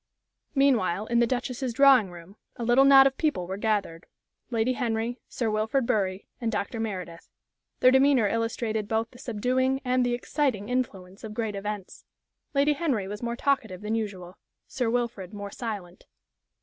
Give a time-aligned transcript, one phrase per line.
[0.55, 4.07] Meanwhile in the Duchess's drawing room a little knot of people was gathered
[4.49, 6.79] Lady Henry, Sir Wilfrid Bury, and Dr.
[6.79, 7.29] Meredith.
[7.81, 12.03] Their demeanor illustrated both the subduing and the exciting influence of great events.
[12.55, 14.39] Lady Henry was more talkative than usual.
[14.67, 16.07] Sir Wilfrid more silent.